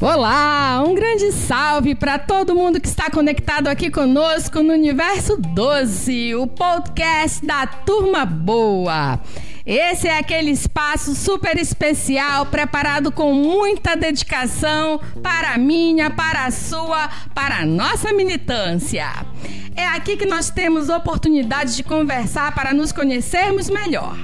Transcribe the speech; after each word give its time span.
Olá, 0.00 0.80
um 0.86 0.94
grande 0.94 1.32
salve 1.32 1.92
para 1.92 2.20
todo 2.20 2.54
mundo 2.54 2.80
que 2.80 2.86
está 2.86 3.10
conectado 3.10 3.66
aqui 3.66 3.90
conosco 3.90 4.62
no 4.62 4.72
Universo 4.72 5.36
12, 5.36 6.36
o 6.36 6.46
podcast 6.46 7.44
da 7.44 7.66
Turma 7.66 8.24
Boa. 8.24 9.18
Esse 9.66 10.06
é 10.06 10.16
aquele 10.16 10.52
espaço 10.52 11.16
super 11.16 11.58
especial 11.58 12.46
preparado 12.46 13.10
com 13.10 13.34
muita 13.34 13.96
dedicação 13.96 15.00
para 15.20 15.54
a 15.54 15.58
minha, 15.58 16.10
para 16.10 16.44
a 16.44 16.52
sua, 16.52 17.08
para 17.34 17.56
a 17.56 17.66
nossa 17.66 18.12
militância. 18.12 19.10
É 19.74 19.84
aqui 19.88 20.16
que 20.16 20.26
nós 20.26 20.48
temos 20.48 20.88
oportunidade 20.88 21.74
de 21.74 21.82
conversar 21.82 22.54
para 22.54 22.72
nos 22.72 22.92
conhecermos 22.92 23.68
melhor. 23.68 24.16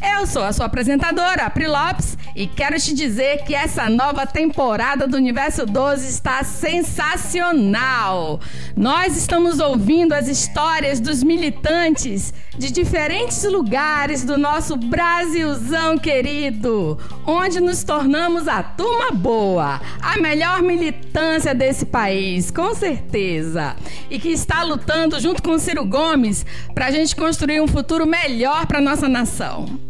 Eu 0.00 0.26
sou 0.26 0.42
a 0.44 0.52
sua 0.52 0.66
apresentadora, 0.66 1.44
Apri 1.44 1.66
Lopes, 1.66 2.16
e 2.34 2.46
quero 2.46 2.78
te 2.78 2.94
dizer 2.94 3.42
que 3.44 3.54
essa 3.54 3.90
nova 3.90 4.26
temporada 4.26 5.08
do 5.08 5.16
Universo 5.16 5.66
12 5.66 6.08
está 6.08 6.44
sensacional. 6.44 8.40
Nós 8.76 9.16
estamos 9.16 9.58
ouvindo 9.58 10.12
as 10.12 10.28
histórias 10.28 11.00
dos 11.00 11.22
militantes 11.22 12.32
de 12.56 12.70
diferentes 12.70 13.42
lugares 13.44 14.24
do 14.24 14.38
nosso 14.38 14.76
Brasilzão 14.76 15.98
querido, 15.98 16.98
onde 17.26 17.60
nos 17.60 17.82
tornamos 17.82 18.46
a 18.46 18.62
turma 18.62 19.10
boa, 19.10 19.80
a 20.00 20.16
melhor 20.18 20.62
militância 20.62 21.54
desse 21.54 21.86
país, 21.86 22.50
com 22.50 22.74
certeza, 22.74 23.74
e 24.08 24.18
que 24.18 24.28
está 24.28 24.62
lutando 24.62 25.18
junto 25.20 25.42
com 25.42 25.58
Ciro 25.58 25.84
Gomes 25.84 26.46
para 26.74 26.86
a 26.86 26.90
gente 26.90 27.16
construir 27.16 27.60
um 27.60 27.68
futuro 27.68 28.06
melhor 28.06 28.66
para 28.66 28.80
nossa 28.80 29.08
nação. 29.08 29.87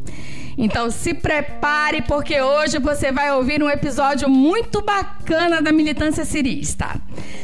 Então 0.60 0.90
se 0.90 1.14
prepare 1.14 2.02
porque 2.02 2.42
hoje 2.42 2.80
você 2.80 3.12
vai 3.12 3.32
ouvir 3.32 3.62
um 3.62 3.70
episódio 3.70 4.28
muito 4.28 4.82
bacana 4.82 5.62
da 5.62 5.70
militância 5.70 6.24
cirista. 6.24 7.00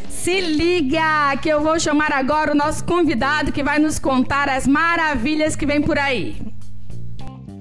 Se 0.09 0.41
liga 0.41 1.37
que 1.41 1.49
eu 1.49 1.63
vou 1.63 1.79
chamar 1.79 2.13
agora 2.13 2.51
o 2.51 2.57
nosso 2.57 2.85
convidado 2.85 3.53
que 3.53 3.63
vai 3.63 3.79
nos 3.79 4.01
contar 4.01 4.49
as 4.49 4.67
maravilhas 4.67 5.55
que 5.55 5.65
vem 5.65 5.81
por 5.81 5.97
aí. 5.97 6.37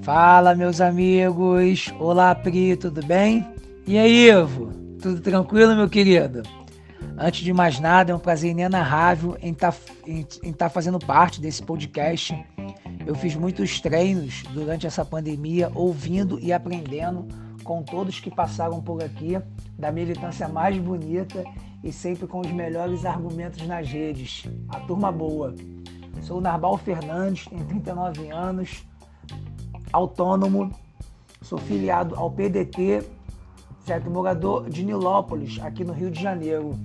Fala, 0.02 0.56
meus 0.56 0.82
amigos. 0.82 1.94
Olá, 2.00 2.34
Pri, 2.34 2.76
tudo 2.76 3.06
bem? 3.06 3.48
E 3.86 3.96
aí, 4.00 4.32
Ivo? 4.32 4.74
Tudo 5.00 5.22
tranquilo, 5.22 5.76
meu 5.76 5.88
querido? 5.88 6.42
Antes 7.16 7.42
de 7.42 7.54
mais 7.54 7.80
nada, 7.80 8.12
é 8.12 8.16
um 8.16 8.20
prazer 8.20 8.50
inenarrável 8.50 9.38
em 9.40 9.52
estar 9.52 9.72
tá, 9.72 9.78
tá 10.58 10.70
fazendo 10.70 10.98
parte 10.98 11.40
desse 11.40 11.62
podcast 11.62 12.36
eu 13.06 13.16
fiz 13.16 13.36
muitos 13.36 13.80
treinos 13.82 14.44
durante 14.54 14.88
essa 14.88 15.04
pandemia, 15.04 15.72
ouvindo 15.76 16.40
e 16.40 16.54
aprendendo 16.54 17.28
com 17.64 17.82
todos 17.84 18.20
que 18.20 18.30
passaram 18.30 18.82
por 18.82 19.04
aqui, 19.04 19.40
da 19.78 19.92
militância 19.92 20.48
mais 20.48 20.78
bonita 20.78 21.44
e 21.84 21.92
sempre 21.92 22.28
com 22.28 22.40
os 22.40 22.52
melhores 22.52 23.06
argumentos 23.06 23.66
nas 23.68 23.88
redes. 23.88 24.46
A 24.70 24.80
turma 24.82 25.12
boa. 25.12 25.54
Sou 26.22 26.40
Narbal 26.40 26.78
Fernandes, 26.78 27.46
tenho 27.46 27.66
39 27.66 28.30
anos, 28.30 28.86
autônomo, 29.92 30.72
sou 31.42 31.58
filiado 31.58 32.16
ao 32.16 32.32
PDT, 32.32 33.04
certo? 33.86 34.10
Morador 34.10 34.70
de 34.70 34.84
Nilópolis, 34.84 35.60
aqui 35.62 35.84
no 35.84 35.92
Rio 35.92 36.10
de 36.10 36.22
Janeiro. 36.22 36.80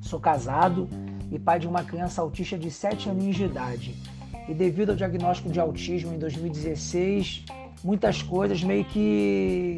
Sou 0.00 0.18
casado 0.18 0.88
e 1.30 1.38
pai 1.38 1.60
de 1.60 1.68
uma 1.68 1.84
criança 1.84 2.20
autista 2.20 2.58
de 2.58 2.70
7 2.70 3.08
aninhos 3.08 3.36
de 3.36 3.44
idade. 3.44 4.11
E 4.48 4.54
devido 4.54 4.90
ao 4.90 4.96
diagnóstico 4.96 5.50
de 5.50 5.60
autismo 5.60 6.14
em 6.14 6.18
2016, 6.18 7.44
muitas 7.82 8.22
coisas 8.22 8.62
meio 8.62 8.84
que 8.84 9.76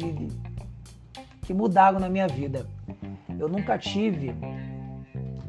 que 1.45 1.53
mudaram 1.53 1.99
na 1.99 2.09
minha 2.09 2.27
vida. 2.27 2.67
Eu 3.39 3.47
nunca 3.47 3.77
tive 3.77 4.33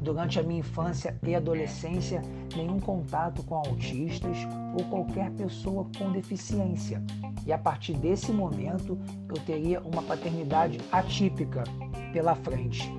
durante 0.01 0.39
a 0.39 0.43
minha 0.43 0.61
infância 0.61 1.17
e 1.27 1.35
adolescência 1.35 2.23
nenhum 2.55 2.79
contato 2.79 3.43
com 3.43 3.55
autistas 3.55 4.37
ou 4.79 4.85
qualquer 4.85 5.31
pessoa 5.33 5.87
com 5.99 6.13
deficiência. 6.13 7.03
E 7.47 7.53
a 7.53 7.59
partir 7.59 7.95
desse 7.95 8.31
momento 8.31 8.99
eu 9.29 9.37
teria 9.45 9.81
uma 9.81 10.03
paternidade 10.03 10.79
atípica 10.93 11.65
pela 12.13 12.35
frente 12.35 12.93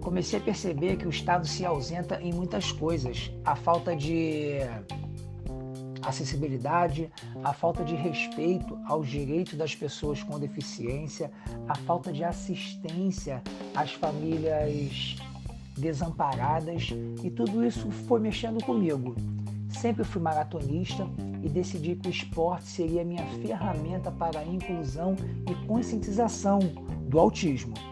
comecei 0.00 0.38
a 0.38 0.42
perceber 0.42 0.96
que 0.96 1.06
o 1.06 1.10
Estado 1.10 1.46
se 1.46 1.64
ausenta 1.64 2.20
em 2.20 2.32
muitas 2.32 2.72
coisas. 2.72 3.30
A 3.44 3.54
falta 3.54 3.94
de 3.94 4.58
acessibilidade, 6.02 7.10
a 7.44 7.52
falta 7.52 7.84
de 7.84 7.94
respeito 7.94 8.78
aos 8.86 9.08
direitos 9.08 9.54
das 9.54 9.74
pessoas 9.74 10.22
com 10.22 10.38
deficiência, 10.38 11.30
a 11.68 11.74
falta 11.74 12.12
de 12.12 12.24
assistência 12.24 13.42
às 13.74 13.92
famílias 13.92 15.16
desamparadas 15.76 16.88
e 17.22 17.30
tudo 17.30 17.64
isso 17.64 17.90
foi 17.90 18.20
mexendo 18.20 18.64
comigo. 18.64 19.14
Sempre 19.68 20.04
fui 20.04 20.20
maratonista 20.20 21.06
e 21.42 21.48
decidi 21.48 21.94
que 21.94 22.08
o 22.08 22.10
esporte 22.10 22.66
seria 22.66 23.04
minha 23.04 23.24
ferramenta 23.42 24.10
para 24.10 24.40
a 24.40 24.44
inclusão 24.44 25.14
e 25.48 25.66
conscientização 25.66 26.58
do 27.08 27.18
autismo 27.18 27.89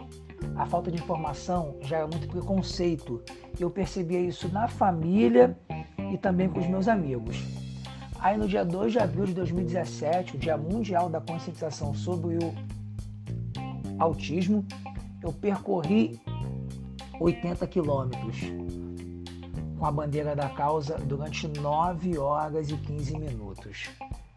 a 0.59 0.65
falta 0.65 0.91
de 0.91 0.97
informação 0.97 1.77
gera 1.79 2.05
muito 2.05 2.27
preconceito. 2.27 3.23
Eu 3.57 3.69
percebia 3.69 4.19
isso 4.19 4.49
na 4.49 4.67
família 4.67 5.57
e 6.11 6.17
também 6.17 6.49
com 6.49 6.59
os 6.59 6.67
meus 6.67 6.89
amigos. 6.89 7.37
Aí 8.19 8.37
no 8.37 8.45
dia 8.45 8.65
2 8.65 8.91
de 8.91 8.99
abril 8.99 9.25
de 9.25 9.33
2017, 9.33 10.35
o 10.35 10.37
Dia 10.37 10.57
Mundial 10.57 11.09
da 11.09 11.21
Conscientização 11.21 11.93
sobre 11.93 12.35
o 12.35 12.53
Autismo, 13.97 14.65
eu 15.23 15.31
percorri 15.31 16.19
80 17.21 17.65
quilômetros 17.65 18.37
com 19.77 19.85
a 19.85 19.91
bandeira 19.91 20.35
da 20.35 20.49
causa 20.49 20.97
durante 20.97 21.47
9 21.47 22.17
horas 22.17 22.69
e 22.69 22.75
15 22.75 23.17
minutos. 23.17 23.89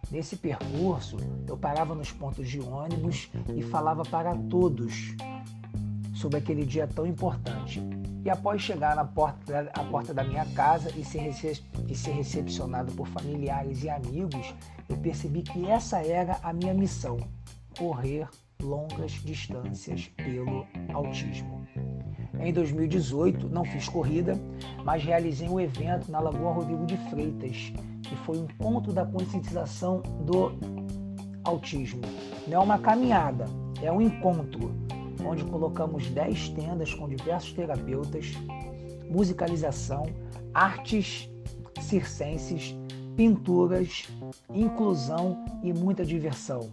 Nesse 0.08 0.36
percurso, 0.36 1.16
eu 1.48 1.56
parava 1.56 1.96
nos 1.96 2.12
pontos 2.12 2.48
de 2.48 2.60
ônibus 2.60 3.28
e 3.56 3.62
falava 3.62 4.04
para 4.04 4.36
todos 4.36 5.16
sobre 6.22 6.38
aquele 6.38 6.64
dia 6.64 6.86
tão 6.86 7.04
importante. 7.04 7.82
E 8.24 8.30
após 8.30 8.62
chegar 8.62 8.94
na 8.94 9.04
porta, 9.04 9.68
porta 9.90 10.14
da 10.14 10.22
minha 10.22 10.46
casa 10.54 10.88
e 10.96 11.04
ser, 11.04 11.28
e 11.88 11.94
ser 11.96 12.12
recepcionado 12.12 12.92
por 12.92 13.08
familiares 13.08 13.82
e 13.82 13.90
amigos, 13.90 14.54
eu 14.88 14.96
percebi 14.98 15.42
que 15.42 15.68
essa 15.68 15.98
era 15.98 16.38
a 16.40 16.52
minha 16.52 16.72
missão: 16.72 17.18
correr 17.76 18.28
longas 18.62 19.10
distâncias 19.10 20.06
pelo 20.16 20.64
autismo. 20.94 21.66
Em 22.38 22.52
2018, 22.52 23.48
não 23.48 23.64
fiz 23.64 23.88
corrida, 23.88 24.38
mas 24.84 25.02
realizei 25.02 25.48
um 25.48 25.60
evento 25.60 26.10
na 26.10 26.20
Lagoa 26.20 26.52
Rodrigo 26.52 26.86
de 26.86 26.96
Freitas, 27.10 27.72
que 28.02 28.16
foi 28.24 28.38
um 28.38 28.46
ponto 28.46 28.92
da 28.92 29.04
conscientização 29.04 30.00
do 30.24 30.52
autismo. 31.44 32.00
Não 32.46 32.60
é 32.60 32.64
uma 32.64 32.78
caminhada, 32.78 33.46
é 33.82 33.90
um 33.90 34.00
encontro 34.00 34.72
onde 35.24 35.44
colocamos 35.44 36.06
10 36.08 36.50
tendas 36.50 36.94
com 36.94 37.08
diversos 37.08 37.52
terapeutas, 37.52 38.32
musicalização, 39.08 40.06
artes 40.54 41.28
circenses, 41.80 42.74
pinturas, 43.16 44.08
inclusão 44.54 45.44
e 45.62 45.72
muita 45.72 46.04
diversão. 46.04 46.70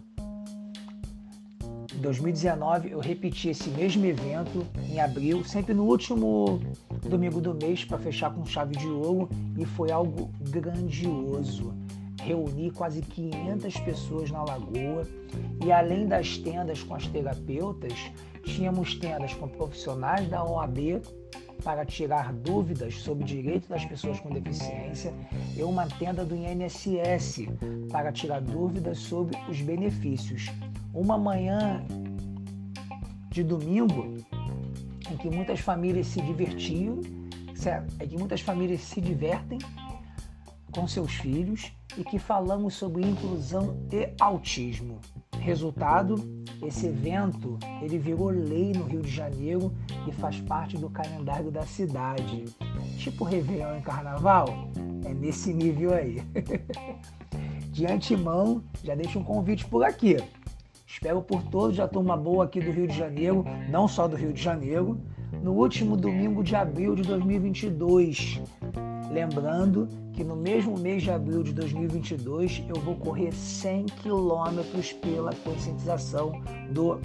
Em 1.94 2.00
2019 2.00 2.90
eu 2.92 3.00
repeti 3.00 3.50
esse 3.50 3.68
mesmo 3.70 4.06
evento 4.06 4.66
em 4.88 5.00
abril, 5.00 5.44
sempre 5.44 5.74
no 5.74 5.84
último 5.84 6.60
domingo 7.08 7.40
do 7.40 7.54
mês 7.54 7.84
para 7.84 7.98
fechar 7.98 8.32
com 8.32 8.44
chave 8.46 8.74
de 8.76 8.88
ouro 8.88 9.28
e 9.58 9.66
foi 9.66 9.90
algo 9.90 10.30
grandioso 10.48 11.74
reuni 12.24 12.70
quase 12.70 13.02
500 13.02 13.76
pessoas 13.80 14.30
na 14.30 14.42
lagoa. 14.42 15.06
E 15.64 15.72
além 15.72 16.06
das 16.06 16.38
tendas 16.38 16.82
com 16.82 16.94
as 16.94 17.06
terapeutas, 17.06 17.92
tínhamos 18.44 18.94
tendas 18.94 19.34
com 19.34 19.48
profissionais 19.48 20.28
da 20.28 20.44
OAB 20.44 21.02
para 21.62 21.84
tirar 21.84 22.32
dúvidas 22.32 22.94
sobre 22.94 23.24
direitos 23.24 23.68
das 23.68 23.84
pessoas 23.84 24.18
com 24.20 24.30
deficiência 24.30 25.12
e 25.54 25.62
uma 25.62 25.86
tenda 25.86 26.24
do 26.24 26.34
INSS 26.34 27.46
para 27.90 28.10
tirar 28.12 28.40
dúvidas 28.40 28.98
sobre 28.98 29.36
os 29.48 29.60
benefícios. 29.60 30.50
Uma 30.94 31.18
manhã 31.18 31.84
de 33.30 33.44
domingo 33.44 34.16
em 35.10 35.16
que 35.16 35.28
muitas 35.28 35.60
famílias 35.60 36.06
se 36.06 36.20
divertiam, 36.22 37.00
é 37.98 38.06
que 38.06 38.16
muitas 38.16 38.40
famílias 38.40 38.80
se 38.80 39.00
divertem 39.02 39.58
com 40.72 40.86
seus 40.88 41.12
filhos 41.12 41.72
e 41.96 42.04
que 42.04 42.18
falamos 42.18 42.74
sobre 42.74 43.02
inclusão 43.02 43.76
e 43.92 44.10
autismo. 44.20 45.00
Resultado, 45.38 46.16
esse 46.62 46.86
evento 46.86 47.58
ele 47.80 47.98
virou 47.98 48.28
lei 48.28 48.72
no 48.72 48.84
Rio 48.84 49.00
de 49.00 49.10
Janeiro 49.10 49.72
e 50.06 50.12
faz 50.12 50.40
parte 50.40 50.76
do 50.76 50.90
calendário 50.90 51.50
da 51.50 51.62
cidade. 51.62 52.44
Tipo 52.98 53.24
Réveillon 53.24 53.78
e 53.78 53.82
Carnaval, 53.82 54.46
é 55.04 55.14
nesse 55.14 55.52
nível 55.54 55.94
aí. 55.94 56.22
De 57.70 57.86
antemão, 57.86 58.62
já 58.82 58.94
deixo 58.94 59.20
um 59.20 59.24
convite 59.24 59.64
por 59.64 59.84
aqui. 59.84 60.16
Espero 60.86 61.22
por 61.22 61.42
todos 61.44 61.78
a 61.78 61.86
turma 61.86 62.16
boa 62.16 62.44
aqui 62.44 62.60
do 62.60 62.70
Rio 62.70 62.86
de 62.86 62.96
Janeiro, 62.96 63.44
não 63.70 63.86
só 63.86 64.08
do 64.08 64.16
Rio 64.16 64.32
de 64.32 64.42
Janeiro, 64.42 65.00
no 65.42 65.52
último 65.52 65.96
domingo 65.96 66.42
de 66.42 66.54
abril 66.56 66.94
de 66.94 67.02
2022. 67.02 68.42
Lembrando 69.10 69.88
que 70.12 70.22
no 70.22 70.36
mesmo 70.36 70.78
mês 70.78 71.02
de 71.02 71.10
abril 71.10 71.42
de 71.42 71.52
2022 71.52 72.62
eu 72.68 72.80
vou 72.80 72.94
correr 72.94 73.32
100 73.32 73.86
quilômetros 73.86 74.92
pela 74.92 75.34
conscientização 75.34 76.32
do 76.70 77.00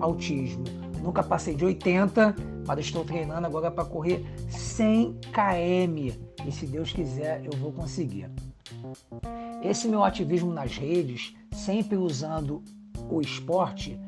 autismo. 0.00 0.64
Nunca 1.00 1.22
passei 1.22 1.54
de 1.54 1.64
80, 1.64 2.34
mas 2.66 2.80
estou 2.80 3.04
treinando 3.04 3.46
agora 3.46 3.70
para 3.70 3.84
correr 3.84 4.24
100 4.48 5.20
km 5.32 6.12
e 6.46 6.50
se 6.50 6.66
Deus 6.66 6.92
quiser 6.92 7.44
eu 7.44 7.56
vou 7.58 7.72
conseguir. 7.72 8.28
Esse 9.62 9.88
meu 9.88 10.02
ativismo 10.02 10.52
nas 10.52 10.76
redes, 10.76 11.34
sempre 11.52 11.96
usando 11.96 12.62
o 13.08 13.20
esporte, 13.20 14.00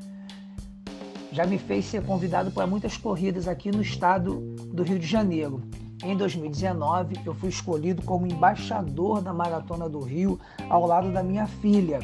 já 1.30 1.46
me 1.46 1.56
fez 1.56 1.84
ser 1.84 2.04
convidado 2.04 2.50
para 2.50 2.66
muitas 2.66 2.96
corridas 2.96 3.46
aqui 3.46 3.70
no 3.70 3.80
estado 3.80 4.40
do 4.72 4.82
Rio 4.82 4.98
de 4.98 5.06
Janeiro. 5.06 5.62
Em 6.02 6.16
2019, 6.16 7.14
eu 7.24 7.32
fui 7.32 7.48
escolhido 7.48 8.02
como 8.02 8.26
embaixador 8.26 9.22
da 9.22 9.32
Maratona 9.32 9.88
do 9.88 10.00
Rio 10.00 10.38
ao 10.68 10.84
lado 10.84 11.12
da 11.12 11.22
minha 11.22 11.46
filha 11.46 12.00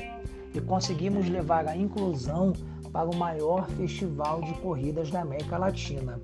e 0.54 0.60
conseguimos 0.60 1.28
levar 1.28 1.66
a 1.66 1.76
inclusão 1.76 2.52
para 2.92 3.10
o 3.10 3.16
maior 3.16 3.68
festival 3.70 4.40
de 4.40 4.54
corridas 4.54 5.10
da 5.10 5.22
América 5.22 5.58
Latina. 5.58 6.20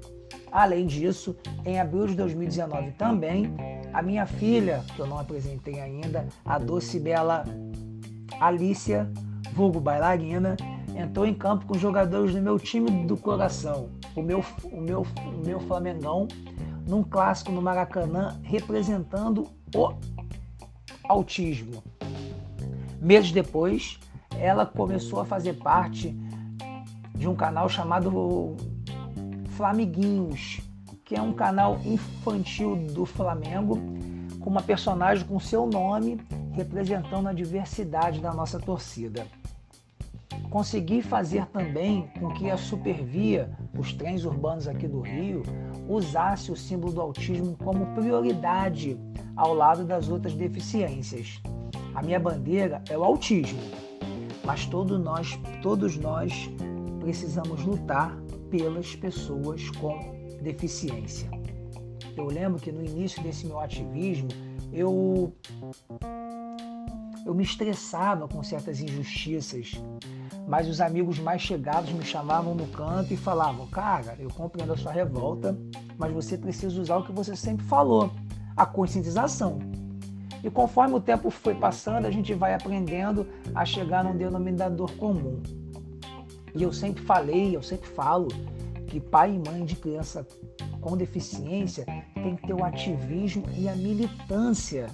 Além 0.53 0.87
disso, 0.87 1.37
em 1.65 1.81
abril 1.81 2.07
de 2.07 2.15
2019 2.15 2.93
também, 2.93 3.53
a 3.93 4.01
minha 4.01 4.25
filha, 4.25 4.85
que 4.95 5.01
eu 5.01 5.07
não 5.07 5.19
apresentei 5.19 5.81
ainda, 5.81 6.29
a 6.45 6.59
doce 6.59 7.01
bela 7.01 7.45
Alicia, 8.41 9.11
vulgo 9.53 9.81
bailarina, 9.81 10.57
entrou 10.97 11.27
em 11.27 11.35
campo 11.35 11.67
com 11.67 11.75
jogadores 11.75 12.35
do 12.35 12.41
meu 12.41 12.57
time 12.57 12.89
do 13.05 13.17
coração, 13.17 13.89
o 14.15 14.23
meu, 14.23 14.45
o 14.65 14.81
meu, 14.81 15.03
o 15.27 15.45
meu 15.45 15.59
Flamengão, 15.59 16.29
num 16.87 17.03
clássico 17.03 17.53
no 17.53 17.63
Maracanã, 17.63 18.39
representando 18.43 19.49
o 19.75 19.95
autismo. 21.09 21.83
Meses 23.01 23.33
depois, 23.33 23.99
ela 24.39 24.65
começou 24.65 25.21
a 25.21 25.25
fazer 25.25 25.55
parte 25.55 26.17
de 27.15 27.29
um 27.29 27.35
canal 27.35 27.69
chamado 27.69 28.57
Flamiguinhos, 29.51 30.61
que 31.05 31.15
é 31.15 31.23
um 31.23 31.33
canal 31.33 31.79
infantil 31.85 32.77
do 32.93 33.05
Flamengo, 33.05 33.79
com 34.41 34.51
uma 34.51 34.63
personagem 34.63 35.27
com 35.27 35.39
seu 35.39 35.67
nome 35.67 36.21
representando 36.55 37.29
a 37.29 37.33
diversidade 37.33 38.21
da 38.21 38.33
nossa 38.33 38.59
torcida. 38.59 39.27
Consegui 40.51 41.03
fazer 41.03 41.47
também 41.47 42.09
com 42.19 42.33
que 42.33 42.49
a 42.49 42.57
Supervia, 42.57 43.51
os 43.77 43.93
trens 43.93 44.25
urbanos 44.25 44.69
aqui 44.69 44.87
do 44.87 45.01
Rio, 45.01 45.43
usasse 45.89 46.51
o 46.51 46.57
símbolo 46.57 46.93
do 46.93 47.01
autismo 47.01 47.57
como 47.63 47.87
prioridade 47.95 48.99
ao 49.37 49.55
lado 49.55 49.85
das 49.85 50.09
outras 50.09 50.35
deficiências. 50.35 51.41
A 51.95 52.03
minha 52.03 52.19
bandeira 52.19 52.83
é 52.89 52.97
o 52.97 53.05
autismo, 53.05 53.61
mas 54.45 54.67
todos 54.67 54.99
nós, 54.99 55.39
todos 55.63 55.97
nós 55.97 56.51
precisamos 57.01 57.65
lutar 57.65 58.17
pelas 58.51 58.95
pessoas 58.97 59.69
com 59.71 60.15
deficiência. 60.43 61.31
Eu 62.17 62.27
lembro 62.27 62.61
que 62.61 62.71
no 62.71 62.85
início 62.85 63.23
desse 63.23 63.47
meu 63.47 63.59
ativismo, 63.59 64.29
eu 64.73 65.33
eu 67.25 67.35
me 67.35 67.43
estressava 67.43 68.29
com 68.29 68.43
certas 68.43 68.81
injustiças, 68.81 69.73
mas 70.47 70.69
os 70.69 70.81
amigos 70.81 71.19
mais 71.19 71.41
chegados 71.41 71.91
me 71.93 72.05
chamavam 72.05 72.55
no 72.55 72.67
canto 72.67 73.13
e 73.13 73.17
falavam: 73.17 73.67
Cara, 73.67 74.17
eu 74.19 74.29
compreendo 74.29 74.73
a 74.73 74.77
sua 74.77 74.93
revolta, 74.93 75.57
mas 75.99 76.13
você 76.13 76.37
precisa 76.37 76.81
usar 76.81 76.97
o 76.97 77.05
que 77.05 77.13
você 77.13 77.35
sempre 77.35 77.65
falou, 77.67 78.11
a 78.57 78.67
conscientização. 78.67 79.59
E 80.43 80.51
conforme 80.51 80.95
o 80.95 81.01
tempo 81.01 81.31
foi 81.31 81.55
passando, 81.55 82.05
a 82.07 82.11
gente 82.11 82.35
vai 82.35 82.53
aprendendo 82.53 83.27
a 83.55 83.65
chegar 83.65 84.05
num 84.05 84.17
denominador 84.17 84.93
comum. 84.97 85.43
E 86.55 86.63
eu 86.63 86.73
sempre 86.73 87.03
falei, 87.03 87.57
eu 87.57 87.63
sempre 87.63 87.89
falo, 87.89 88.29
que 88.87 89.01
pai 89.01 89.35
e 89.35 89.51
mãe 89.51 89.65
de 89.65 89.75
criança 89.75 90.27
com 90.81 90.97
deficiência 90.97 91.87
tem 92.15 92.37
que 92.37 92.47
ter 92.47 92.53
o 92.53 92.63
ativismo 92.63 93.45
e 93.57 93.67
a 93.67 93.75
militância 93.75 94.89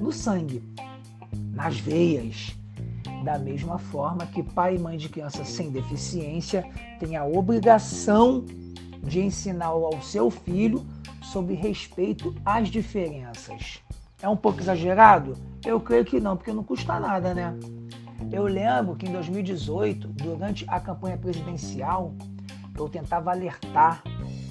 no 0.00 0.10
sangue, 0.10 0.62
nas 1.52 1.78
veias 1.78 2.56
da 3.26 3.40
mesma 3.40 3.76
forma 3.76 4.24
que 4.24 4.40
pai 4.40 4.76
e 4.76 4.78
mãe 4.78 4.96
de 4.96 5.08
criança 5.08 5.44
sem 5.44 5.68
deficiência 5.68 6.64
têm 7.00 7.16
a 7.16 7.24
obrigação 7.24 8.44
de 9.02 9.20
ensinar 9.20 9.66
ao 9.66 10.00
seu 10.00 10.30
filho 10.30 10.86
sobre 11.24 11.54
respeito 11.54 12.32
às 12.44 12.68
diferenças. 12.68 13.82
É 14.22 14.28
um 14.28 14.36
pouco 14.36 14.60
exagerado? 14.60 15.36
Eu 15.64 15.80
creio 15.80 16.04
que 16.04 16.20
não, 16.20 16.36
porque 16.36 16.52
não 16.52 16.62
custa 16.62 17.00
nada, 17.00 17.34
né? 17.34 17.52
Eu 18.30 18.44
lembro 18.44 18.94
que 18.94 19.06
em 19.06 19.12
2018, 19.12 20.06
durante 20.06 20.64
a 20.68 20.78
campanha 20.78 21.18
presidencial, 21.18 22.14
eu 22.78 22.88
tentava 22.88 23.32
alertar 23.32 24.04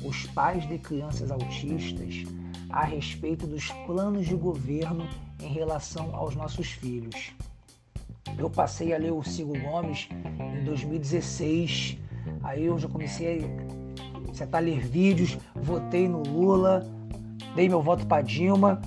os 0.04 0.26
pais 0.28 0.68
de 0.68 0.78
crianças 0.80 1.32
autistas 1.32 2.26
a 2.70 2.84
respeito 2.84 3.48
dos 3.48 3.70
planos 3.86 4.28
de 4.28 4.36
governo 4.36 5.08
em 5.42 5.48
relação 5.48 6.14
aos 6.14 6.36
nossos 6.36 6.68
filhos. 6.68 7.34
Eu 8.38 8.50
passei 8.50 8.94
a 8.94 8.98
ler 8.98 9.12
o 9.12 9.24
Ciro 9.24 9.54
Gomes 9.62 10.10
em 10.60 10.64
2016. 10.64 11.98
Aí 12.44 12.66
eu 12.66 12.78
já 12.78 12.88
comecei 12.88 13.46
a 14.52 14.60
ler 14.60 14.80
vídeos, 14.80 15.38
votei 15.56 16.08
no 16.08 16.22
Lula, 16.22 16.86
dei 17.56 17.70
meu 17.70 17.82
voto 17.82 18.06
para 18.06 18.22
Dilma. 18.22 18.82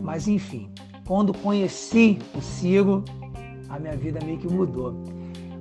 Mas 0.00 0.28
enfim, 0.28 0.70
quando 1.06 1.34
conheci 1.34 2.18
o 2.34 2.40
Ciro, 2.40 3.04
a 3.68 3.78
minha 3.78 3.96
vida 3.96 4.24
meio 4.24 4.38
que 4.38 4.48
mudou. 4.48 4.94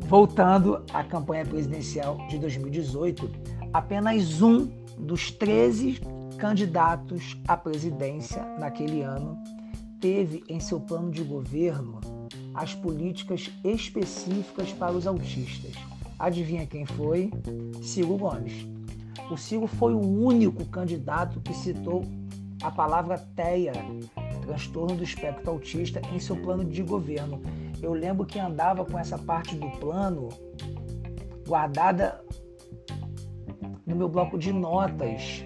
Voltando 0.07 0.83
à 0.94 1.04
campanha 1.04 1.45
presidencial 1.45 2.18
de 2.30 2.38
2018, 2.38 3.30
apenas 3.74 4.42
um 4.42 4.68
dos 4.98 5.31
13 5.31 6.00
candidatos 6.38 7.38
à 7.48 7.57
presidência 7.57 8.44
naquele 8.57 9.01
ano 9.01 9.38
teve 10.00 10.44
em 10.48 10.60
seu 10.60 10.80
plano 10.80 11.12
de 11.12 11.22
governo 11.24 12.00
as 12.54 12.74
políticas 12.74 13.50
específicas 13.63 14.72
para 14.74 14.94
os 14.94 15.08
autistas. 15.08 15.74
Adivinha 16.18 16.65
quem 16.65 16.86
foi? 16.86 17.32
Ciro 17.82 18.18
Gomes. 18.18 18.68
O 19.32 19.38
Ciro 19.38 19.68
foi 19.68 19.94
o 19.94 20.00
único 20.00 20.65
candidato 20.65 21.39
que 21.39 21.53
citou 21.53 22.03
a 22.62 22.72
palavra 22.72 23.18
TEA, 23.18 23.74
transtorno 24.41 24.96
do 24.96 25.03
espectro 25.03 25.51
autista, 25.51 26.01
em 26.13 26.20
seu 26.20 26.36
plano 26.36 26.65
de 26.65 26.84
governo. 26.84 27.41
Eu 27.82 27.94
lembro 27.94 28.25
que 28.25 28.39
andava 28.39 28.84
com 28.84 28.98
essa 28.98 29.18
parte 29.18 29.56
do 29.56 29.70
plano 29.79 30.29
guardada 31.48 32.24
no 33.86 33.96
meu 33.96 34.10
bloco 34.10 34.38
de 34.38 34.51
notas 34.51 35.46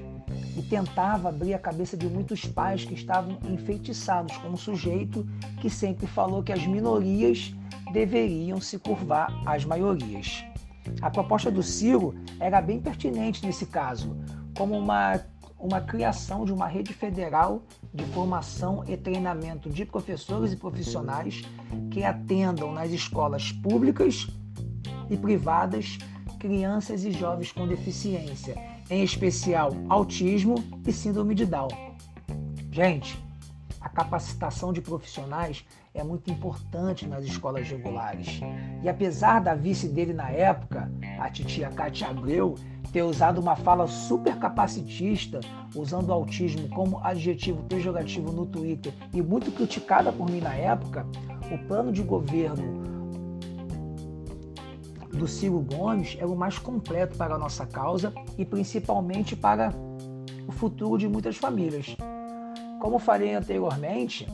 e 0.55 0.61
tentava 0.61 1.29
abrir 1.29 1.53
a 1.53 1.59
cabeça 1.59 1.97
de 1.97 2.07
muitos 2.07 2.45
pais 2.45 2.85
que 2.85 2.93
estavam 2.93 3.39
enfeitiçados 3.49 4.37
com 4.37 4.49
um 4.49 4.57
sujeito 4.57 5.27
que 5.59 5.69
sempre 5.69 6.05
falou 6.05 6.43
que 6.43 6.51
as 6.51 6.65
minorias 6.65 7.53
deveriam 7.91 8.61
se 8.61 8.77
curvar 8.77 9.31
às 9.45 9.65
maiorias. 9.65 10.43
A 11.01 11.09
proposta 11.09 11.49
do 11.49 11.63
Ciro 11.63 12.15
era 12.39 12.61
bem 12.61 12.79
pertinente 12.79 13.45
nesse 13.45 13.65
caso, 13.65 14.15
como 14.57 14.77
uma, 14.77 15.19
uma 15.57 15.81
criação 15.81 16.45
de 16.45 16.51
uma 16.51 16.67
rede 16.67 16.93
federal 16.93 17.63
de 17.93 18.03
formação 18.05 18.83
e 18.87 18.97
treinamento 18.97 19.69
de 19.69 19.85
professores 19.85 20.51
e 20.51 20.57
profissionais 20.57 21.41
que 21.89 22.03
atendam 22.03 22.71
nas 22.71 22.91
escolas 22.91 23.51
públicas 23.51 24.27
e 25.09 25.17
privadas 25.17 25.97
crianças 26.39 27.05
e 27.05 27.11
jovens 27.11 27.53
com 27.53 27.65
deficiência 27.65 28.72
em 28.93 29.03
especial 29.03 29.71
autismo 29.89 30.55
e 30.85 30.93
síndrome 30.93 31.33
de 31.33 31.47
Down. 31.47 31.69
Gente, 32.71 33.19
a 33.81 33.89
capacitação 33.89 34.71
de 34.71 34.81
profissionais 34.81 35.65
é 35.95 36.03
muito 36.03 36.29
importante 36.29 37.07
nas 37.07 37.23
escolas 37.23 37.67
regulares. 37.67 38.39
E 38.83 38.87
apesar 38.87 39.39
da 39.39 39.55
vice 39.55 39.87
dele 39.87 40.13
na 40.13 40.29
época, 40.29 40.91
a 41.19 41.27
titia 41.27 41.69
Cátia 41.71 42.07
Abreu, 42.07 42.53
ter 42.91 43.01
usado 43.01 43.41
uma 43.41 43.55
fala 43.55 43.87
super 43.87 44.37
capacitista, 44.37 45.39
usando 45.75 46.09
o 46.09 46.13
autismo 46.13 46.69
como 46.69 46.99
adjetivo 47.03 47.63
pejorativo 47.63 48.31
no 48.31 48.45
Twitter 48.45 48.93
e 49.11 49.23
muito 49.23 49.51
criticada 49.51 50.13
por 50.13 50.29
mim 50.29 50.39
na 50.39 50.53
época, 50.53 51.03
o 51.51 51.57
plano 51.67 51.91
de 51.91 52.03
governo 52.03 52.92
do 55.13 55.27
Ciro 55.27 55.59
Gomes 55.59 56.17
é 56.19 56.25
o 56.25 56.35
mais 56.35 56.57
completo 56.57 57.17
para 57.17 57.35
a 57.35 57.37
nossa 57.37 57.65
causa 57.65 58.13
e 58.37 58.45
principalmente 58.45 59.35
para 59.35 59.73
o 60.47 60.51
futuro 60.51 60.97
de 60.97 61.07
muitas 61.07 61.37
famílias. 61.37 61.95
Como 62.79 62.99
falei 62.99 63.33
anteriormente, 63.33 64.27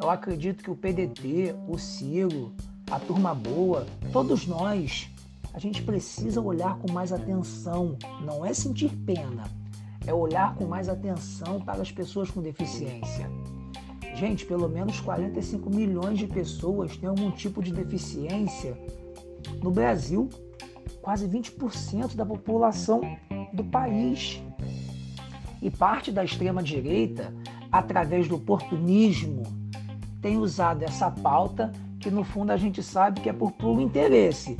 eu 0.00 0.08
acredito 0.08 0.62
que 0.62 0.70
o 0.70 0.76
PDT, 0.76 1.54
o 1.68 1.76
Ciro 1.76 2.52
a 2.90 2.98
turma 2.98 3.32
boa, 3.32 3.86
todos 4.12 4.46
nós, 4.48 5.08
a 5.54 5.60
gente 5.60 5.80
precisa 5.82 6.40
olhar 6.40 6.76
com 6.78 6.90
mais 6.90 7.12
atenção, 7.12 7.96
não 8.24 8.44
é 8.44 8.52
sentir 8.52 8.90
pena, 9.06 9.44
é 10.04 10.12
olhar 10.12 10.56
com 10.56 10.66
mais 10.66 10.88
atenção 10.88 11.60
para 11.60 11.80
as 11.80 11.92
pessoas 11.92 12.30
com 12.30 12.42
deficiência. 12.42 13.30
Gente, 14.16 14.44
pelo 14.44 14.68
menos 14.68 14.98
45 15.00 15.70
milhões 15.70 16.18
de 16.18 16.26
pessoas 16.26 16.96
têm 16.96 17.08
algum 17.08 17.30
tipo 17.30 17.62
de 17.62 17.72
deficiência 17.72 18.76
no 19.62 19.70
Brasil, 19.70 20.28
quase 21.02 21.26
20% 21.28 22.14
da 22.14 22.24
população 22.24 23.00
do 23.52 23.64
país. 23.64 24.42
E 25.62 25.70
parte 25.70 26.10
da 26.10 26.24
extrema-direita, 26.24 27.34
através 27.70 28.28
do 28.28 28.36
oportunismo, 28.36 29.42
tem 30.20 30.36
usado 30.36 30.82
essa 30.82 31.10
pauta 31.10 31.72
que 31.98 32.10
no 32.10 32.24
fundo 32.24 32.50
a 32.50 32.56
gente 32.56 32.82
sabe 32.82 33.20
que 33.20 33.28
é 33.28 33.32
por 33.32 33.52
puro 33.52 33.80
interesse. 33.80 34.56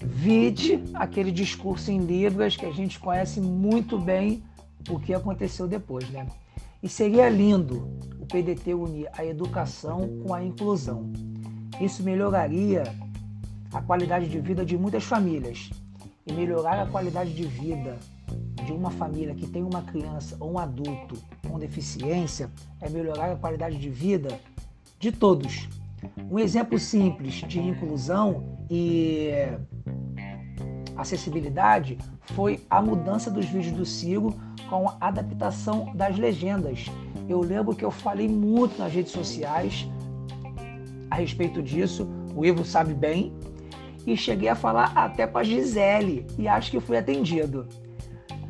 Vide 0.00 0.82
aquele 0.92 1.32
discurso 1.32 1.90
em 1.90 1.98
Libras 1.98 2.56
que 2.56 2.66
a 2.66 2.70
gente 2.70 3.00
conhece 3.00 3.40
muito 3.40 3.98
bem 3.98 4.42
o 4.90 5.00
que 5.00 5.14
aconteceu 5.14 5.66
depois, 5.66 6.08
né? 6.10 6.26
E 6.82 6.88
seria 6.88 7.30
lindo 7.30 7.88
o 8.20 8.26
PDT 8.26 8.74
unir 8.74 9.08
a 9.16 9.24
educação 9.24 10.20
com 10.22 10.34
a 10.34 10.44
inclusão. 10.44 11.10
Isso 11.80 12.02
melhoraria 12.02 12.84
a 13.74 13.82
qualidade 13.82 14.28
de 14.28 14.40
vida 14.40 14.64
de 14.64 14.78
muitas 14.78 15.04
famílias. 15.04 15.70
E 16.26 16.32
melhorar 16.32 16.80
a 16.80 16.86
qualidade 16.86 17.34
de 17.34 17.44
vida 17.44 17.98
de 18.64 18.72
uma 18.72 18.90
família 18.90 19.34
que 19.34 19.46
tem 19.46 19.62
uma 19.62 19.82
criança 19.82 20.36
ou 20.40 20.52
um 20.52 20.58
adulto 20.58 21.18
com 21.46 21.58
deficiência 21.58 22.50
é 22.80 22.88
melhorar 22.88 23.32
a 23.32 23.36
qualidade 23.36 23.76
de 23.76 23.90
vida 23.90 24.38
de 24.98 25.12
todos. 25.12 25.68
Um 26.30 26.38
exemplo 26.38 26.78
simples 26.78 27.34
de 27.46 27.60
inclusão 27.60 28.56
e 28.70 29.30
acessibilidade 30.96 31.98
foi 32.32 32.64
a 32.70 32.80
mudança 32.80 33.30
dos 33.30 33.44
vídeos 33.44 33.76
do 33.76 33.84
Ciro 33.84 34.34
com 34.70 34.88
a 34.88 34.96
adaptação 35.00 35.94
das 35.94 36.16
legendas. 36.16 36.86
Eu 37.28 37.40
lembro 37.40 37.74
que 37.74 37.84
eu 37.84 37.90
falei 37.90 38.28
muito 38.28 38.78
nas 38.78 38.92
redes 38.92 39.12
sociais 39.12 39.86
a 41.10 41.16
respeito 41.16 41.62
disso, 41.62 42.08
o 42.34 42.44
Ivo 42.44 42.64
sabe 42.64 42.92
bem, 42.92 43.32
e 44.06 44.16
cheguei 44.16 44.48
a 44.48 44.54
falar 44.54 44.92
até 44.94 45.26
com 45.26 45.38
a 45.38 45.44
Gisele 45.44 46.26
e 46.38 46.46
acho 46.46 46.70
que 46.70 46.80
fui 46.80 46.96
atendido. 46.96 47.66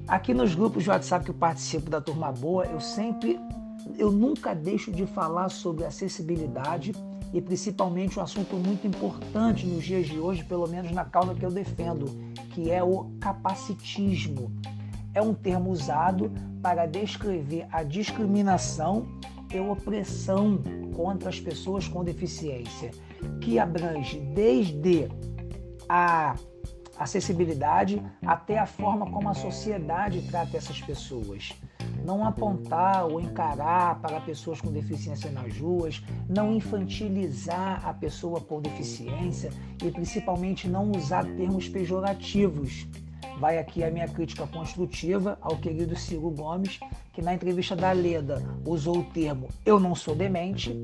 Aqui 0.06 0.34
nos 0.34 0.54
grupos 0.54 0.82
de 0.82 0.90
WhatsApp 0.90 1.25
que 1.25 1.30
eu 1.30 1.34
participo 1.34 1.88
da 1.88 2.00
Turma 2.00 2.30
Boa, 2.30 2.66
eu 2.66 2.80
sempre, 2.80 3.40
eu 3.96 4.11
nunca 4.11 4.54
deixo 4.54 4.92
de 4.92 5.06
falar 5.06 5.49
sobre 5.49 5.84
acessibilidade 5.84 6.92
e 7.32 7.40
principalmente 7.40 8.18
um 8.18 8.23
assunto 8.23 8.56
muito 8.56 8.87
importante 8.87 9.66
nos 9.66 9.82
dias 9.82 10.06
de 10.06 10.18
hoje, 10.18 10.44
pelo 10.44 10.68
menos 10.68 10.92
na 10.92 11.04
causa 11.04 11.34
que 11.34 11.44
eu 11.44 11.50
defendo, 11.50 12.06
que 12.50 12.70
é 12.70 12.82
o 12.82 13.11
capacitismo. 13.18 14.52
É 15.14 15.23
um 15.23 15.32
termo 15.32 15.70
usado 15.70 16.30
para 16.62 16.87
descrever 16.87 17.66
a 17.73 17.82
discriminação 17.82 19.06
e 19.52 19.61
opressão 19.61 20.61
contra 20.94 21.28
as 21.28 21.40
pessoas 21.40 21.88
com 21.88 22.04
deficiência, 22.04 22.90
que 23.40 23.58
abrange 23.58 24.18
desde 24.18 25.08
a 25.88 26.34
acessibilidade 26.98 28.00
até 28.24 28.58
a 28.58 28.66
forma 28.66 29.10
como 29.10 29.28
a 29.28 29.34
sociedade 29.34 30.22
trata 30.22 30.56
essas 30.56 30.80
pessoas. 30.80 31.52
Não 32.04 32.24
apontar 32.24 33.06
ou 33.06 33.20
encarar 33.20 34.00
para 34.00 34.20
pessoas 34.20 34.60
com 34.60 34.70
deficiência 34.70 35.30
nas 35.30 35.56
ruas, 35.58 36.02
não 36.28 36.52
infantilizar 36.52 37.86
a 37.86 37.94
pessoa 37.94 38.40
com 38.40 38.60
deficiência 38.60 39.50
e 39.82 39.90
principalmente 39.90 40.68
não 40.68 40.90
usar 40.92 41.24
termos 41.24 41.68
pejorativos. 41.68 42.86
Vai 43.40 43.58
aqui 43.58 43.82
a 43.82 43.90
minha 43.90 44.06
crítica 44.06 44.46
construtiva 44.46 45.36
ao 45.40 45.56
querido 45.56 45.96
Ciro 45.96 46.30
Gomes, 46.30 46.78
que 47.12 47.22
na 47.22 47.34
entrevista 47.34 47.74
da 47.74 47.90
Leda 47.90 48.40
usou 48.64 48.98
o 48.98 49.04
termo 49.04 49.48
eu 49.64 49.80
não 49.80 49.94
sou 49.94 50.14
demente 50.14 50.76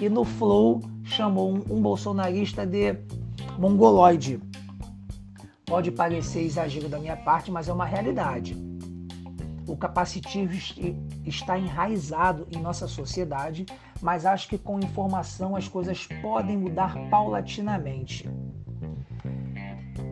e 0.00 0.08
no 0.08 0.24
Flow 0.24 0.80
chamou 1.04 1.52
um, 1.52 1.76
um 1.76 1.82
bolsonarista 1.82 2.64
de 2.64 2.96
mongoloide. 3.58 4.40
Pode 5.68 5.90
parecer 5.90 6.40
exagero 6.40 6.88
da 6.88 6.98
minha 6.98 7.16
parte, 7.16 7.50
mas 7.50 7.68
é 7.68 7.72
uma 7.72 7.84
realidade. 7.84 8.56
O 9.66 9.76
capacitismo 9.76 10.54
está 11.26 11.58
enraizado 11.58 12.48
em 12.50 12.58
nossa 12.58 12.88
sociedade, 12.88 13.66
mas 14.00 14.24
acho 14.24 14.48
que 14.48 14.56
com 14.56 14.80
informação 14.80 15.54
as 15.54 15.68
coisas 15.68 16.06
podem 16.22 16.56
mudar 16.56 16.96
paulatinamente. 17.10 18.26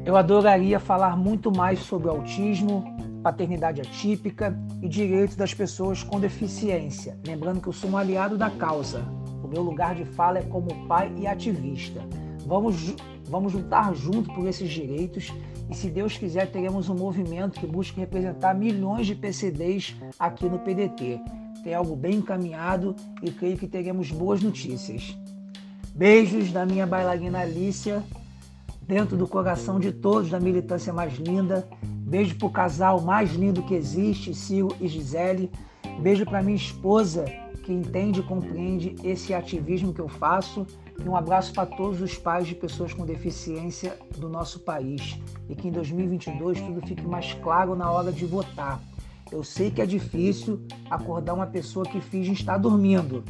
Eu 0.05 0.15
adoraria 0.15 0.79
falar 0.79 1.17
muito 1.17 1.51
mais 1.51 1.79
sobre 1.79 2.11
autismo, 2.11 2.85
paternidade 3.23 3.81
atípica 3.81 4.57
e 4.83 4.89
direitos 4.89 5.37
das 5.37 5.55
pessoas 5.55 6.03
com 6.03 6.21
deficiência. 6.21 7.19
Lembrando 7.27 7.63
que 7.63 7.67
eu 7.67 7.73
sou 7.73 7.91
um 7.91 7.97
aliado 7.97 8.37
da 8.37 8.51
causa. 8.51 9.03
O 9.43 9.49
meu 9.49 9.63
lugar 9.63 9.95
de 9.95 10.05
fala 10.05 10.39
é 10.39 10.43
como 10.43 10.87
pai 10.87 11.11
e 11.17 11.27
ativista. 11.27 12.03
Vamos 12.47 12.95
Vamos 13.29 13.53
lutar 13.53 13.95
junto 13.95 14.33
por 14.33 14.47
esses 14.47 14.71
direitos 14.71 15.33
e, 15.69 15.75
se 15.75 15.91
Deus 15.91 16.17
quiser, 16.17 16.51
teremos 16.51 16.89
um 16.89 16.95
movimento 16.95 17.59
que 17.59 17.67
busque 17.67 17.99
representar 17.99 18.55
milhões 18.55 19.07
de 19.07 19.15
PCDs 19.15 19.97
aqui 20.19 20.49
no 20.49 20.61
PDT. 20.61 21.21
Tem 21.65 21.75
algo 21.75 21.97
bem 21.97 22.17
encaminhado 22.17 22.95
e 23.23 23.31
creio 23.31 23.57
que 23.57 23.67
teremos 23.67 24.11
boas 24.13 24.41
notícias. 24.43 25.17
Beijos 25.93 26.53
da 26.53 26.65
minha 26.65 26.87
bailarina 26.87 27.41
Alicia, 27.41 28.05
dentro 28.87 29.17
do 29.17 29.27
coração 29.27 29.81
de 29.81 29.91
todos 29.91 30.31
da 30.31 30.39
militância 30.39 30.93
mais 30.93 31.15
linda. 31.15 31.69
Beijo 31.83 32.37
para 32.37 32.47
o 32.47 32.51
casal 32.51 33.01
mais 33.01 33.35
lindo 33.35 33.63
que 33.63 33.75
existe, 33.75 34.33
Ciro 34.33 34.69
e 34.81 34.87
Gisele. 34.87 35.51
Beijo 36.01 36.25
para 36.25 36.43
minha 36.43 36.57
esposa, 36.57 37.25
que 37.65 37.73
entende 37.73 38.21
e 38.21 38.23
compreende 38.23 38.95
esse 39.03 39.35
ativismo 39.35 39.93
que 39.93 40.01
eu 40.01 40.09
faço. 40.09 40.65
E 41.05 41.09
um 41.09 41.17
abraço 41.17 41.53
para 41.53 41.67
todos 41.67 42.01
os 42.01 42.17
pais 42.17 42.47
de 42.47 42.55
pessoas 42.55 42.93
com 42.93 43.05
deficiência 43.05 43.97
do 44.17 44.29
nosso 44.29 44.61
país. 44.61 45.19
E 45.49 45.55
que 45.55 45.69
em 45.69 45.73
2022 45.73 46.61
tudo 46.61 46.87
fique 46.87 47.07
mais 47.07 47.33
claro 47.35 47.75
na 47.75 47.91
hora 47.91 48.13
de 48.13 48.25
votar. 48.25 48.81
Eu 49.31 49.43
sei 49.43 49.71
que 49.71 49.83
é 49.83 49.87
difícil 49.87 50.61
acordar 50.89 51.35
uma 51.35 51.47
pessoa 51.47 51.85
que 51.85 52.01
finge 52.01 52.33
estar 52.33 52.59
dormindo, 52.59 53.25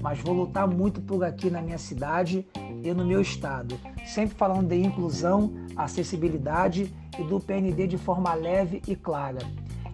mas 0.00 0.18
vou 0.20 0.34
lutar 0.34 0.68
muito 0.68 1.00
por 1.00 1.24
aqui 1.24 1.50
na 1.50 1.62
minha 1.62 1.78
cidade 1.78 2.46
e 2.82 2.92
no 2.92 3.04
meu 3.04 3.20
estado, 3.20 3.78
sempre 4.06 4.34
falando 4.34 4.68
de 4.68 4.76
inclusão, 4.76 5.52
acessibilidade 5.76 6.92
e 7.18 7.22
do 7.22 7.40
PND 7.40 7.86
de 7.86 7.98
forma 7.98 8.34
leve 8.34 8.82
e 8.86 8.94
clara. 8.94 9.40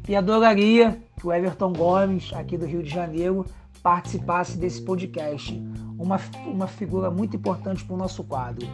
E 0.08 0.14
adoraria 0.14 1.00
que 1.16 1.26
o 1.26 1.32
Everton 1.32 1.72
Gomes, 1.72 2.32
aqui 2.32 2.56
do 2.56 2.66
Rio 2.66 2.82
de 2.82 2.90
Janeiro, 2.90 3.44
participasse 3.82 4.58
desse 4.58 4.82
podcast 4.82 5.60
uma, 5.98 6.20
uma 6.46 6.66
figura 6.66 7.10
muito 7.10 7.36
importante 7.36 7.84
para 7.84 7.94
o 7.94 7.98
nosso 7.98 8.22
quadro. 8.24 8.66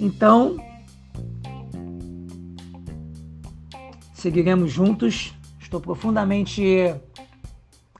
Então, 0.00 0.56
seguiremos 4.14 4.70
juntos. 4.70 5.34
Estou 5.60 5.80
profundamente 5.80 6.62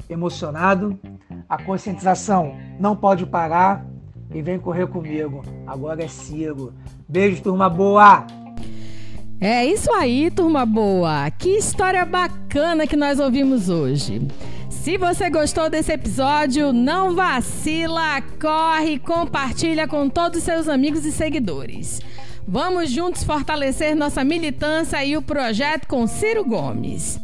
emocionado. 0.08 0.98
A 1.48 1.62
conscientização 1.62 2.56
não 2.78 2.96
pode 2.96 3.24
parar 3.24 3.86
e 4.34 4.42
vem 4.42 4.58
correr 4.58 4.86
comigo. 4.86 5.42
Agora 5.66 6.02
é 6.02 6.08
Ciro. 6.08 6.72
Beijo, 7.08 7.42
turma 7.42 7.68
boa! 7.68 8.26
É 9.40 9.66
isso 9.66 9.92
aí, 9.92 10.30
turma 10.30 10.64
boa! 10.64 11.30
Que 11.30 11.50
história 11.56 12.04
bacana 12.04 12.86
que 12.86 12.96
nós 12.96 13.18
ouvimos 13.18 13.68
hoje. 13.68 14.26
Se 14.82 14.98
você 14.98 15.30
gostou 15.30 15.70
desse 15.70 15.92
episódio, 15.92 16.72
não 16.72 17.14
vacila, 17.14 18.20
corre, 18.40 18.98
compartilha 18.98 19.86
com 19.86 20.08
todos 20.08 20.38
os 20.38 20.44
seus 20.44 20.68
amigos 20.68 21.04
e 21.04 21.12
seguidores. 21.12 22.00
Vamos 22.48 22.90
juntos 22.90 23.22
fortalecer 23.22 23.94
nossa 23.94 24.24
militância 24.24 25.04
e 25.04 25.16
o 25.16 25.22
projeto 25.22 25.86
com 25.86 26.04
Ciro 26.08 26.44
Gomes. 26.44 27.16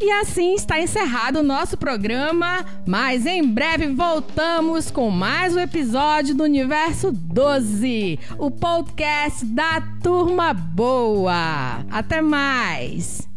E 0.00 0.08
assim 0.08 0.54
está 0.54 0.80
encerrado 0.80 1.40
o 1.40 1.42
nosso 1.42 1.76
programa, 1.76 2.64
mas 2.86 3.26
em 3.26 3.42
breve 3.44 3.88
voltamos 3.88 4.88
com 4.88 5.10
mais 5.10 5.56
um 5.56 5.58
episódio 5.58 6.32
do 6.32 6.44
Universo 6.44 7.10
12, 7.10 8.20
o 8.38 8.52
podcast 8.52 9.44
da 9.46 9.80
Turma 10.00 10.54
Boa. 10.54 11.84
Até 11.90 12.22
mais! 12.22 13.29